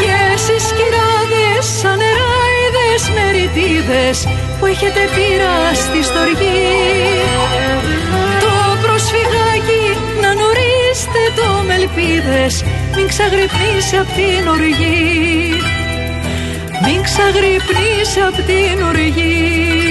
Και 0.00 0.14
εσείς 0.34 0.64
κυράδες 0.76 1.64
σαν 1.80 1.96
νεράιδες 2.02 3.02
μεριτίδες 3.16 4.16
Που 4.58 4.64
έχετε 4.72 5.02
πείρα 5.14 5.54
στη 5.82 6.00
στοργή 6.08 6.74
Το 8.44 8.54
προσφυγάκι 8.84 9.84
να 10.22 10.30
νωρίστε 10.40 11.22
το 11.38 11.48
με 11.66 11.74
ελπίδες 11.80 12.52
Μην 12.94 13.06
ξαγρυπνείς 13.12 13.86
απ' 14.00 14.12
την 14.18 14.42
οργή. 14.56 15.04
Μην 16.84 16.98
ξαγρυπνείς 17.06 18.10
απ' 18.26 18.40
την 18.48 18.76
οργή 18.90 19.89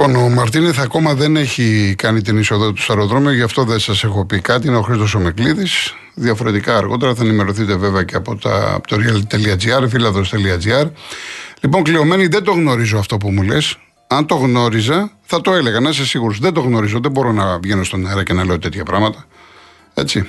Λοιπόν, 0.00 0.16
ο 0.16 0.28
Μαρτίνεθ 0.28 0.80
ακόμα 0.80 1.14
δεν 1.14 1.36
έχει 1.36 1.94
κάνει 1.98 2.22
την 2.22 2.38
είσοδο 2.38 2.72
του 2.72 2.82
στο 2.82 2.92
αεροδρόμιο, 2.92 3.32
γι' 3.32 3.42
αυτό 3.42 3.64
δεν 3.64 3.78
σας 3.78 4.04
έχω 4.04 4.24
πει 4.24 4.40
κάτι. 4.40 4.66
Είναι 4.66 4.76
ο 4.76 4.82
Χρήστος 4.82 5.14
Ομεκλήδη. 5.14 5.66
Διαφορετικά 6.14 6.76
αργότερα 6.76 7.14
θα 7.14 7.24
ενημερωθείτε 7.24 7.76
βέβαια 7.76 8.02
και 8.02 8.16
από, 8.16 8.36
τα, 8.36 8.72
από 8.74 8.86
το 8.86 8.96
real.gr, 9.00 9.88
φίλαδο.gr. 9.88 10.90
Λοιπόν, 11.60 11.82
κλειωμένη, 11.82 12.26
δεν 12.26 12.42
το 12.42 12.52
γνωρίζω 12.52 12.98
αυτό 12.98 13.16
που 13.16 13.30
μου 13.30 13.42
λες. 13.42 13.78
Αν 14.06 14.26
το 14.26 14.34
γνώριζα, 14.34 15.10
θα 15.22 15.40
το 15.40 15.52
έλεγα, 15.52 15.80
να 15.80 15.88
είσαι 15.88 16.06
σίγουρος. 16.06 16.38
Δεν 16.38 16.52
το 16.52 16.60
γνωρίζω, 16.60 17.00
δεν 17.00 17.10
μπορώ 17.10 17.32
να 17.32 17.58
βγαίνω 17.58 17.84
στον 17.84 18.06
αέρα 18.06 18.22
και 18.22 18.32
να 18.32 18.44
λέω 18.44 18.58
τέτοια 18.58 18.82
πράγματα. 18.82 19.24
Έτσι. 19.94 20.28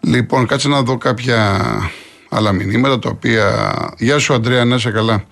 Λοιπόν, 0.00 0.46
κάτσε 0.46 0.68
να 0.68 0.82
δω 0.82 0.98
κάποια 0.98 1.60
άλλα 2.28 2.52
μηνύματα 2.52 2.98
τα 2.98 3.08
οποία. 3.08 3.74
Γεια 3.98 4.18
σου, 4.18 4.34
Αντρέα, 4.34 4.64
να 4.64 4.74
είσαι 4.74 4.90
καλά. 4.90 5.24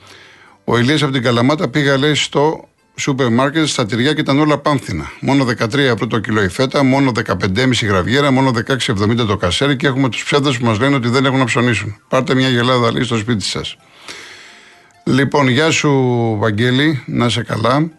Ο 0.64 0.78
Ηλίας 0.78 1.02
από 1.02 1.12
την 1.12 1.22
Καλαμάτα 1.22 1.68
πήγα, 1.68 1.98
λέει, 1.98 2.14
στο 2.14 2.66
σούπερ 2.94 3.30
μάρκετ 3.30 3.66
στα 3.66 3.86
τυριά 3.86 4.12
και 4.14 4.20
ήταν 4.20 4.38
όλα 4.38 4.58
πάνθυνα. 4.58 5.10
Μόνο 5.20 5.44
13 5.44 5.78
ευρώ 5.78 6.06
το 6.06 6.18
κιλό 6.18 6.42
η 6.42 6.48
φέτα, 6.48 6.82
μόνο 6.82 7.12
15,5 7.26 7.86
γραβιέρα, 7.86 8.30
μόνο 8.30 8.52
16,70 8.66 9.16
το 9.26 9.36
κασέρι 9.36 9.76
και 9.76 9.86
έχουμε 9.86 10.08
τους 10.08 10.24
ψεύδες 10.24 10.58
που 10.58 10.64
μας 10.64 10.78
λένε 10.78 10.94
ότι 10.94 11.08
δεν 11.08 11.24
έχουν 11.24 11.38
να 11.38 11.44
ψωνίσουν. 11.44 11.96
Πάρτε 12.08 12.34
μια 12.34 12.48
γελάδα 12.48 12.92
λέει 12.92 13.02
στο 13.02 13.16
σπίτι 13.16 13.44
σας. 13.44 13.76
Λοιπόν, 15.04 15.48
γεια 15.48 15.70
σου 15.70 15.90
Βαγγέλη, 16.38 17.02
να 17.06 17.26
είσαι 17.26 17.42
καλά. 17.42 17.90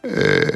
Ε, 0.00 0.46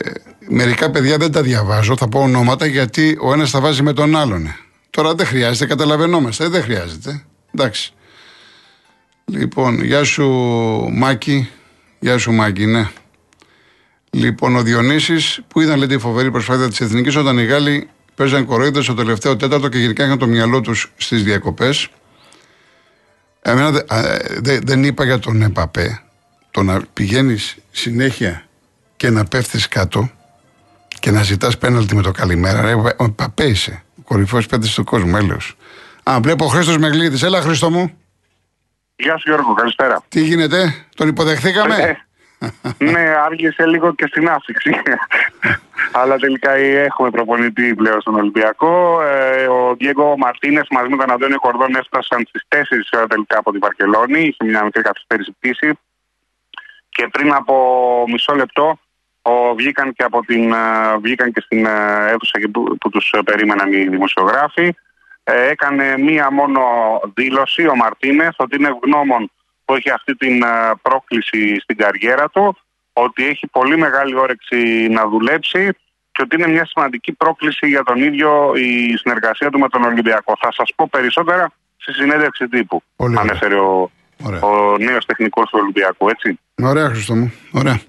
μερικά 0.49 0.91
παιδιά 0.91 1.17
δεν 1.17 1.33
τα 1.33 1.43
διαβάζω, 1.43 1.97
θα 1.97 2.09
πω 2.09 2.21
ονόματα 2.21 2.67
γιατί 2.67 3.19
ο 3.21 3.33
ένας 3.33 3.51
τα 3.51 3.61
βάζει 3.61 3.83
με 3.83 3.93
τον 3.93 4.17
άλλον. 4.17 4.55
Τώρα 4.91 5.15
δεν 5.15 5.27
χρειάζεται, 5.27 5.67
καταλαβαίνόμαστε, 5.67 6.49
δεν 6.49 6.63
χρειάζεται. 6.63 7.25
Εντάξει. 7.55 7.93
Λοιπόν, 9.25 9.85
γεια 9.85 10.05
σου 10.05 10.29
Μάκη. 10.93 11.49
Γεια 11.99 12.19
σου 12.19 12.33
Μάκη, 12.33 12.67
ναι. 12.67 12.89
Λοιπόν, 14.19 14.57
ο 14.57 14.63
Διονύσης 14.63 15.41
που 15.49 15.61
είδαν 15.61 15.79
λέει 15.79 15.87
τη 15.87 15.99
φοβερή 15.99 16.31
προσπάθεια 16.31 16.69
της 16.69 16.81
Εθνικής 16.81 17.17
όταν 17.17 17.39
οι 17.39 17.45
Γάλλοι 17.45 17.89
παίζαν 18.15 18.45
κοροϊδες 18.45 18.85
στο 18.85 18.95
τελευταίο 18.95 19.37
τέταρτο 19.37 19.69
και 19.69 19.79
γενικά 19.79 20.05
είχαν 20.05 20.19
το 20.19 20.27
μυαλό 20.27 20.61
τους 20.61 20.93
στις 20.97 21.23
διακοπές. 21.23 21.89
Εμένα 23.43 23.71
δε, 23.71 23.81
δε, 24.41 24.59
δεν 24.63 24.85
είπα 24.85 25.05
για 25.05 25.19
τον 25.19 25.43
Εμπαπέ. 25.43 26.03
Το 26.51 26.63
να 26.63 26.83
πηγαίνεις 26.93 27.57
συνέχεια 27.71 28.45
και 28.97 29.11
να 29.11 29.25
πέφτεις 29.25 29.69
κάτω 29.69 30.11
και 31.01 31.11
να 31.11 31.23
ζητάς 31.23 31.59
πέναλτι 31.59 31.95
με 31.95 32.03
το 32.03 32.11
καλημέρα. 32.11 32.61
Ρε, 32.61 32.75
ο 32.75 33.05
Εμπαπέ 33.05 33.45
είσαι. 33.45 33.83
Ο 33.99 34.03
κορυφαίος 34.03 34.47
παίκτης 34.47 34.75
του 34.75 34.85
κόσμου, 34.85 35.17
έλεος. 35.17 35.57
Α, 36.03 36.19
βλέπω 36.23 36.45
ο 36.45 36.49
Χρήστος 36.49 36.79
Μεγλίδη. 36.79 37.27
Έλα, 37.27 37.41
Χρήστο 37.41 37.71
μου. 37.71 37.93
Γεια 38.97 39.19
σου 39.19 39.29
Γιώργο, 39.29 39.55
καλησπέρα. 39.55 40.05
Τι 40.09 40.25
γίνεται, 40.25 40.75
τον 40.95 41.09
υποδεχθήκαμε; 41.09 42.08
Ε, 42.39 42.85
ναι, 42.85 43.01
άργησε 43.01 43.67
λίγο 43.67 43.95
και 43.95 44.07
στην 44.07 44.29
άφηξη. 44.29 44.71
Αλλά 45.93 46.17
τελικά 46.17 46.51
έχουμε 46.53 47.11
προπονητή 47.11 47.75
πλέον 47.75 48.01
στον 48.01 48.15
Ολυμπιακό. 48.15 49.03
Ε, 49.03 49.47
ο 49.47 49.75
Διέγκο 49.75 50.17
Μαρτίνε 50.17 50.63
μαζί 50.71 50.89
με 50.89 50.97
τον 50.97 51.13
Αντώνιο 51.13 51.39
Κορδόν 51.39 51.75
έφτασαν 51.75 52.25
στις 52.29 52.43
4 52.49 53.07
τελικά 53.09 53.39
από 53.39 53.51
την 53.51 53.61
Βαρκελόνη. 53.61 54.21
Είχε 54.21 54.45
μια 54.45 54.65
μικρή 54.65 54.83
καθυστέρηση 54.83 55.33
πτήση. 55.39 55.79
Και 56.89 57.09
πριν 57.11 57.33
από 57.33 57.55
μισό 58.09 58.35
λεπτό 58.35 58.79
ο, 59.23 59.55
βγήκαν, 59.55 59.93
και 59.93 60.03
από 60.03 60.21
την, 60.21 60.53
ε, 60.53 60.99
βγήκαν 61.01 61.33
και 61.33 61.41
στην 61.41 61.67
αίθουσα 62.07 62.39
που, 62.53 62.77
που 62.81 62.91
τους 62.91 63.15
περίμεναν 63.25 63.73
οι 63.73 63.89
δημοσιογράφοι. 63.89 64.75
Ε, 65.25 65.49
έκανε 65.49 65.99
μία 65.99 66.31
μόνο 66.31 66.61
δήλωση 67.15 67.67
ο 67.67 67.77
Μαρτίνεθ 67.77 68.35
ότι 68.37 68.57
είναι 68.57 68.69
ευγνώμων 68.69 69.31
που 69.69 69.75
έχει 69.75 69.91
αυτή 69.91 70.17
την 70.17 70.45
πρόκληση 70.83 71.61
στην 71.63 71.77
καριέρα 71.77 72.29
του, 72.29 72.57
ότι 72.93 73.27
έχει 73.27 73.47
πολύ 73.47 73.77
μεγάλη 73.77 74.15
όρεξη 74.17 74.89
να 74.91 75.09
δουλέψει 75.09 75.69
και 76.13 76.23
ότι 76.23 76.37
είναι 76.37 76.49
μια 76.49 76.67
σημαντική 76.67 77.13
πρόκληση 77.13 77.67
για 77.67 77.83
τον 77.83 78.03
ίδιο 78.03 78.53
η 78.57 78.97
συνεργασία 78.97 79.51
του 79.51 79.59
με 79.59 79.69
τον 79.69 79.83
Ολυμπιακό. 79.83 80.37
Θα 80.41 80.53
σας 80.53 80.73
πω 80.77 80.89
περισσότερα 80.91 81.53
στη 81.77 81.93
συνέντευξη 81.93 82.49
τύπου, 82.49 82.83
Πολύ 82.97 83.19
ανέφερε 83.19 83.55
ο, 83.55 83.91
ο 84.41 84.79
νέος 84.79 85.05
τεχνικός 85.07 85.51
του 85.51 85.59
Ολυμπιακού, 85.63 86.09
έτσι. 86.09 86.39
Ωραία, 86.63 86.89
Χριστό 86.89 87.15
μου. 87.15 87.33
Ωραία. 87.51 87.81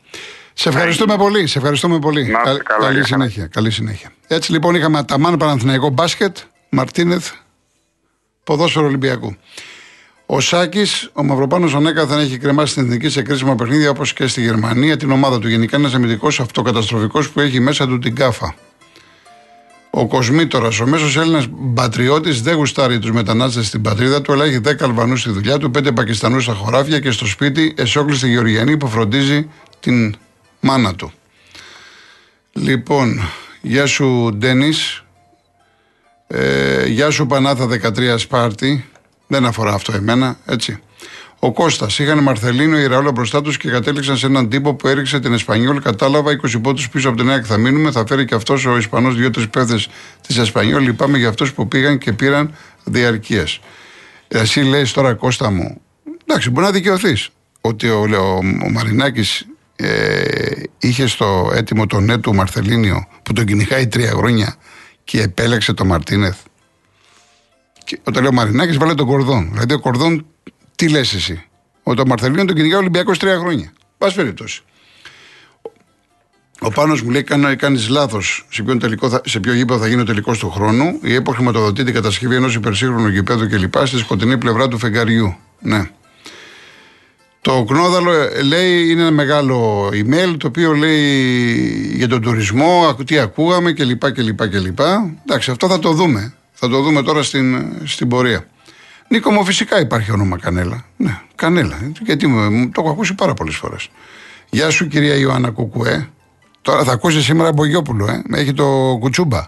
Σε 0.53 0.69
ευχαριστούμε 0.69 1.15
πολύ. 1.17 1.47
Σε 1.47 1.57
ευχαριστούμε 1.57 1.99
πολύ. 1.99 2.25
Να 2.25 2.39
είστε 2.39 2.63
καλά, 2.63 2.85
καλή 2.85 2.95
για 2.95 3.05
συνέχεια. 3.05 3.47
Καλή 3.47 3.71
συνέχεια. 3.71 4.09
Έτσι 4.27 4.51
λοιπόν 4.51 4.75
είχαμε 4.75 4.97
Αταμάν 4.97 5.37
Παναθηναϊκό 5.37 5.89
μπάσκετ, 5.89 6.37
Μαρτίνεθ, 6.69 7.31
ποδόσφαιρο 8.43 8.85
Ολυμπιακού. 8.85 9.37
Ο 10.31 10.39
Σάκης, 10.39 11.09
ο 11.13 11.23
Μαυροπάνος 11.23 11.75
ανέκαθεν 11.75 12.19
έχει 12.19 12.37
κρεμάσει 12.37 12.71
στην 12.71 12.83
εθνική 12.83 13.09
σε 13.09 13.21
κρίσιμα 13.21 13.55
παιχνίδια 13.55 13.89
όπως 13.89 14.13
και 14.13 14.27
στη 14.27 14.41
Γερμανία 14.41 14.97
την 14.97 15.11
ομάδα 15.11 15.39
του. 15.39 15.47
Γενικά 15.47 15.77
ένας 15.77 15.93
αμυντικός 15.93 16.39
αυτοκαταστροφικός 16.39 17.29
που 17.29 17.39
έχει 17.39 17.59
μέσα 17.59 17.87
του 17.87 17.99
την 17.99 18.15
κάφα. 18.15 18.55
Ο 19.89 20.07
Κοσμήτορας, 20.07 20.79
ο 20.79 20.87
μέσος 20.87 21.17
Έλληνας 21.17 21.47
πατριώτης, 21.73 22.41
δεν 22.41 22.55
γουστάρει 22.55 22.99
τους 22.99 23.11
μετανάστες 23.11 23.67
στην 23.67 23.81
πατρίδα 23.81 24.21
του, 24.21 24.33
αλλά 24.33 24.45
έχει 24.45 24.59
10 24.59 24.85
Αλβανούς 24.85 25.19
στη 25.19 25.29
δουλειά 25.29 25.57
του, 25.57 25.71
5 25.71 25.91
Πακιστανούς 25.91 26.43
στα 26.43 26.53
χωράφια 26.53 26.99
και 26.99 27.11
στο 27.11 27.25
σπίτι 27.25 27.73
εσόκληστη 27.77 28.29
Γεωργιανή 28.29 28.77
που 28.77 28.87
φροντίζει 28.87 29.49
την 29.79 30.15
μάνα 30.59 30.95
του. 30.95 31.11
Λοιπόν, 32.53 33.21
γεια 33.61 33.85
σου 33.85 34.29
Ντένις. 34.35 35.03
Ε, 36.27 36.85
γεια 36.85 37.09
σου 37.09 37.25
Πανάθα 37.27 37.67
13 37.67 38.17
Σπάρτη. 38.17 38.88
Δεν 39.31 39.45
αφορά 39.45 39.73
αυτό 39.73 39.93
εμένα, 39.95 40.37
έτσι. 40.45 40.79
Ο 41.39 41.51
Κώστας 41.51 41.99
είχαν 41.99 42.23
Μαρθελίνο 42.23 42.79
η 42.79 42.87
Ραόλα 42.87 43.11
μπροστά 43.11 43.41
τους 43.41 43.57
και 43.57 43.69
κατέληξαν 43.69 44.17
σε 44.17 44.25
έναν 44.25 44.49
τύπο 44.49 44.73
που 44.73 44.87
έριξε 44.87 45.19
την 45.19 45.33
Εσπανιόλ. 45.33 45.81
Κατάλαβα 45.81 46.31
20 46.31 46.61
πόντους 46.61 46.89
πίσω 46.89 47.09
από 47.09 47.17
την 47.17 47.29
ΑΕΚ 47.29 47.43
θα 47.47 47.57
μείνουμε. 47.57 47.91
Θα 47.91 48.05
φέρει 48.07 48.25
και 48.25 48.35
αυτός 48.35 48.65
ο 48.65 48.77
Ισπανός 48.77 49.15
δύο-τρεις 49.15 49.49
παίχτες 49.49 49.87
της 50.27 50.37
Εσπανιόλ. 50.37 50.83
Λυπάμαι 50.83 51.17
για 51.17 51.29
αυτούς 51.29 51.53
που 51.53 51.67
πήγαν 51.67 51.97
και 51.97 52.13
πήραν 52.13 52.55
διαρκεία. 52.83 53.47
Εσύ 54.27 54.61
λέει 54.61 54.83
τώρα 54.83 55.13
Κώστα 55.13 55.51
μου, 55.51 55.81
εντάξει, 56.25 56.49
μπορεί 56.49 56.65
να 56.65 56.71
δικαιωθείς 56.71 57.29
ότι 57.61 57.89
ο, 57.89 57.99
ο, 57.99 58.37
ο 58.65 58.69
Μαρινάκης 58.71 59.47
ε, 59.75 60.23
είχε 60.79 61.07
στο 61.07 61.51
έτοιμο 61.53 61.85
τον 61.85 62.03
ναι 62.03 62.17
του 62.17 62.35
Μαρθελίνιο 62.35 63.07
που 63.23 63.33
τον 63.33 63.45
κυνηγάει 63.45 63.87
τρία 63.87 64.11
χρόνια 64.11 64.55
και 65.03 65.21
επέλεξε 65.21 65.73
τον 65.73 65.87
Μαρτίνεθ. 65.87 66.37
Και 67.89 67.99
όταν 68.03 68.23
λέω 68.23 68.31
Μαρινάκης, 68.31 68.77
βάλε 68.77 68.93
τον 68.93 69.07
Κορδόν. 69.07 69.49
Δηλαδή 69.51 69.73
ο 69.73 69.79
Κορδόν, 69.79 70.25
τι 70.75 70.89
λες 70.89 71.13
εσύ; 71.13 71.43
Ότι 71.83 72.01
ο 72.01 72.05
Μαρθελίνο 72.07 72.45
τον 72.45 72.55
κυνηγάει 72.55 72.75
ο 72.75 72.79
Ολυμπιακός 72.79 73.19
τρία 73.19 73.37
χρόνια. 73.37 73.71
Πας 73.97 74.13
περιπτώσει. 74.13 74.61
Ο 76.59 76.69
Πάνος 76.69 77.01
μου 77.01 77.09
λέει: 77.09 77.23
Κάνει 77.23 77.55
κάνεις 77.55 77.89
λάθος. 77.89 78.47
Σε, 78.49 78.63
ποιο 78.63 78.77
τελικό 78.77 79.09
θα, 79.09 79.21
σε 79.25 79.39
ποιο 79.39 79.53
γήπεδο 79.53 79.79
θα 79.79 79.87
γίνει 79.87 80.01
ο 80.01 80.03
τελικός 80.03 80.39
του 80.39 80.49
χρόνου. 80.49 80.99
Η 81.03 81.13
ΕΠΟ 81.13 81.31
χρηματοδοτεί 81.31 81.83
την 81.83 81.93
κατασκευή 81.93 82.35
ενός 82.35 82.55
υπερσύγχρονου 82.55 83.07
γηπέδου 83.07 83.47
κλπ. 83.47 83.85
στη 83.85 83.97
σκοτεινή 83.97 84.37
πλευρά 84.37 84.67
του 84.67 84.77
φεγγαριού. 84.77 85.35
Ναι. 85.59 85.89
Το 87.41 87.63
Κνόδαλο 87.67 88.11
ε, 88.11 88.41
λέει 88.41 88.89
είναι 88.89 89.01
ένα 89.01 89.11
μεγάλο 89.11 89.87
email 89.87 90.35
το 90.37 90.47
οποίο 90.47 90.73
λέει 90.73 91.91
για 91.95 92.07
τον 92.07 92.21
τουρισμό, 92.21 92.95
τι 93.05 93.19
ακούγαμε 93.19 93.71
κλπ. 93.71 94.11
κλπ, 94.11 94.47
κλπ. 94.49 94.79
Εντάξει, 95.25 95.51
αυτό 95.51 95.67
θα 95.67 95.79
το 95.79 95.91
δούμε. 95.91 96.33
Θα 96.61 96.69
το 96.69 96.81
δούμε 96.81 97.03
τώρα 97.03 97.23
στην, 97.23 97.77
στην 97.87 98.07
πορεία. 98.07 98.47
Νίκο 99.07 99.31
μου, 99.31 99.45
φυσικά 99.45 99.79
υπάρχει 99.79 100.11
όνομα 100.11 100.37
Κανέλα. 100.39 100.85
Ναι, 100.97 101.21
Κανέλα. 101.35 101.91
Γιατί 102.01 102.27
μου, 102.27 102.69
το 102.69 102.81
έχω 102.81 102.89
ακούσει 102.89 103.15
πάρα 103.15 103.33
πολλές 103.33 103.55
φορές. 103.55 103.89
Γεια 104.49 104.69
σου, 104.69 104.87
κυρία 104.87 105.15
Ιωάννα 105.15 105.49
Κουκουέ. 105.49 106.09
Τώρα 106.61 106.83
θα 106.83 106.91
ακούσεις 106.91 107.23
σήμερα 107.23 107.51
Μπογιόπουλο, 107.51 108.07
ε. 108.07 108.39
Έχει 108.39 108.53
το 108.53 108.97
κουτσούμπα. 108.99 109.45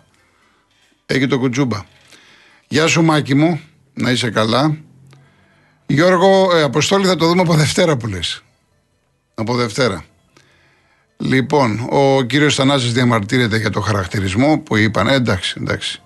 Έχει 1.05 1.27
το 1.27 1.39
κουτσούμπα. 1.39 1.81
Γεια 2.67 2.87
σου, 2.87 3.03
Μάκη 3.03 3.35
μου. 3.35 3.61
Να 3.93 4.11
είσαι 4.11 4.29
καλά. 4.29 4.77
Γιώργο, 5.85 6.55
ε, 6.55 6.61
Αποστόλη 6.61 7.05
θα 7.05 7.15
το 7.15 7.27
δούμε 7.27 7.41
από 7.41 7.53
Δευτέρα 7.53 7.97
που 7.97 8.07
λες. 8.07 8.43
Από 9.33 9.55
Δευτέρα. 9.55 10.03
Λοιπόν, 11.17 11.87
ο 11.89 12.21
κύριος 12.21 12.55
Θανάσης 12.55 12.93
διαμαρτύρεται 12.93 13.57
για 13.57 13.69
το 13.69 13.81
χαρακτηρισμό 13.81 14.59
που 14.59 14.75
είπαν. 14.75 15.07
Ε, 15.07 15.13
εντάξει, 15.13 15.55
εντάξει. 15.61 16.01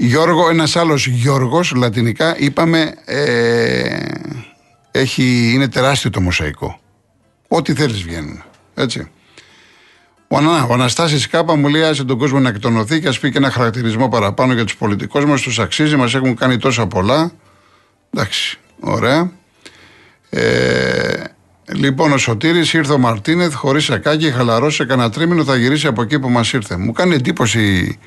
Γιώργο, 0.00 0.48
ένας 0.48 0.76
άλλος 0.76 1.06
Γιώργος, 1.06 1.72
λατινικά, 1.76 2.38
είπαμε, 2.38 2.94
ε, 3.04 3.96
έχει, 4.90 5.52
είναι 5.54 5.68
τεράστιο 5.68 6.10
το 6.10 6.20
μοσαϊκό. 6.20 6.80
Ό,τι 7.48 7.74
θέλεις 7.74 8.02
βγαίνουν. 8.02 8.42
Έτσι. 8.74 9.10
Ο, 10.28 10.36
Ανα, 10.36 10.64
ο 10.64 10.72
Αναστάσης 10.72 11.28
Κάπα 11.28 11.56
μου 11.56 11.68
λέει 11.68 11.82
άσε 11.82 12.04
τον 12.04 12.18
κόσμο 12.18 12.38
να 12.40 12.48
εκτονωθεί 12.48 13.00
και 13.00 13.08
ας 13.08 13.18
πει 13.18 13.30
και 13.30 13.38
ένα 13.38 13.50
χαρακτηρισμό 13.50 14.08
παραπάνω 14.08 14.52
για 14.52 14.64
τους 14.64 14.76
πολιτικούς 14.76 15.24
μας, 15.24 15.40
τους 15.40 15.58
αξίζει, 15.58 15.96
μας 15.96 16.14
έχουν 16.14 16.36
κάνει 16.36 16.56
τόσα 16.56 16.86
πολλά. 16.86 17.32
Εντάξει, 18.12 18.58
ωραία. 18.80 19.32
Ε, 20.30 21.24
λοιπόν, 21.72 22.12
ο 22.12 22.18
Σωτήρης 22.18 22.72
ήρθε 22.72 22.92
ο 22.92 22.98
Μαρτίνεθ 22.98 23.54
χωρίς 23.54 23.84
σακάκι, 23.84 24.30
χαλαρώσει 24.30 24.86
κανένα 24.86 25.10
τρίμηνο, 25.10 25.44
θα 25.44 25.56
γυρίσει 25.56 25.86
από 25.86 26.02
εκεί 26.02 26.18
που 26.18 26.28
μας 26.28 26.52
ήρθε. 26.52 26.76
Μου 26.76 26.92
κάνει 26.92 27.14
εντύπωση 27.14 27.98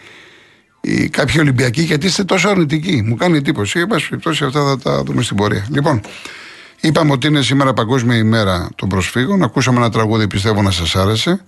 οι 0.81 1.09
κάποιοι 1.09 1.35
Ολυμπιακοί 1.39 1.81
γιατί 1.81 2.05
είστε 2.05 2.23
τόσο 2.23 2.49
αρνητικοί. 2.49 3.01
Μου 3.05 3.15
κάνει 3.15 3.37
εντύπωση. 3.37 3.79
Εν 3.79 3.87
πάση 3.87 4.09
περιπτώσει, 4.09 4.45
αυτά 4.45 4.63
θα 4.63 4.77
τα 4.77 5.03
δούμε 5.03 5.21
στην 5.21 5.35
πορεία. 5.37 5.67
Λοιπόν, 5.69 6.01
Είπαμε 6.83 7.11
ότι 7.11 7.27
είναι 7.27 7.41
σήμερα 7.41 7.73
Παγκόσμια 7.73 8.17
ημέρα 8.17 8.69
των 8.75 8.89
προσφύγων. 8.89 9.43
Ακούσαμε 9.43 9.77
ένα 9.77 9.89
τραγούδι, 9.89 10.27
πιστεύω 10.27 10.61
να 10.61 10.71
σας 10.71 10.95
άρεσε. 10.95 11.43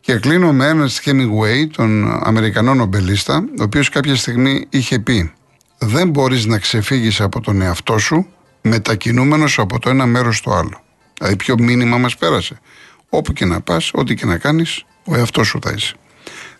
Και 0.00 0.14
κλείνω 0.14 0.52
με 0.52 0.66
έναν 0.66 0.88
Hemingway, 1.04 1.68
τον 1.76 2.18
Αμερικανό 2.22 2.74
νομπελίστα, 2.74 3.44
ο 3.58 3.62
οποίος 3.62 3.88
κάποια 3.88 4.16
στιγμή 4.16 4.66
είχε 4.70 4.98
πει: 4.98 5.32
Δεν 5.78 6.08
μπορείς 6.08 6.46
να 6.46 6.58
ξεφύγεις 6.58 7.20
από 7.20 7.40
τον 7.40 7.62
εαυτό 7.62 7.98
σου 7.98 8.26
μετακινούμενος 8.62 9.58
από 9.58 9.78
το 9.78 9.90
ένα 9.90 10.06
μέρος 10.06 10.36
στο 10.36 10.50
άλλο. 10.50 10.80
Δηλαδή, 11.18 11.36
ποιο 11.36 11.54
μήνυμα 11.58 11.98
μας 11.98 12.16
πέρασε. 12.16 12.60
Όπου 13.08 13.32
και 13.32 13.44
να 13.44 13.60
πας, 13.60 13.90
ό,τι 13.94 14.14
και 14.14 14.26
να 14.26 14.38
κάνεις, 14.38 14.84
ο 15.04 15.16
εαυτός 15.16 15.46
σου 15.46 15.58
θα 15.62 15.72
είσαι. 15.76 15.94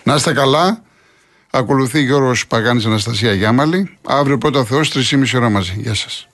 Να 0.03 0.15
είστε 0.15 0.33
καλά. 0.33 0.83
Ακολουθεί 1.51 2.03
Γιώργος 2.03 2.47
Παγάνης 2.47 2.87
Αναστασία 2.87 3.33
Γιάμαλη. 3.33 3.99
Αύριο 4.07 4.39
πρώτα 4.39 4.65
Θεός, 4.65 4.89
3,5 4.89 5.37
ώρα 5.37 5.49
μαζί. 5.49 5.75
Γεια 5.77 5.95
σας. 5.95 6.29